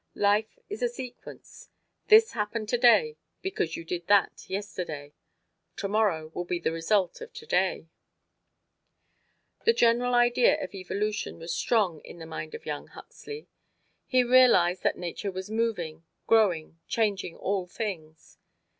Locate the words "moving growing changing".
15.51-17.37